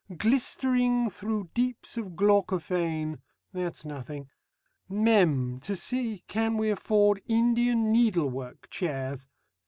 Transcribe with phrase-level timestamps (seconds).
[0.17, 3.19] "Glistering thro' deeps of glaucophane"
[3.53, 4.31] that's nothing.
[4.89, 5.59] Mem.
[5.59, 9.27] to see can we afford Indian needlework chairs 57s.